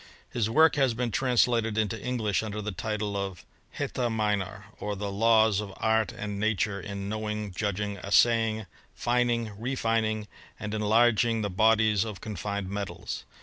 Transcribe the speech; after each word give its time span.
His 0.31 0.49
work 0.49 0.77
has 0.77 0.95
been 0.95 1.11
translated 1.11 1.77
into 1.77 2.01
English 2.03 2.41
under 2.41 2.59
the 2.59 2.71
title 2.71 3.15
of 3.15 3.45
*^ 3.75 3.77
Heta: 3.77 4.09
Minor; 4.11 4.65
or 4.79 4.95
the 4.95 5.11
laws 5.11 5.59
of 5.61 5.71
art 5.77 6.11
and 6.11 6.39
nature 6.39 6.81
in 6.81 7.07
knowing,. 7.07 7.51
judging, 7.53 7.97
assaying, 7.97 8.65
fining, 8.95 9.51
refining, 9.59 10.27
and 10.59 10.73
enlarging 10.73 11.43
the 11.43 11.51
bodies 11.51 12.03
of 12.03 12.19
confined 12.19 12.67
metals. 12.67 13.25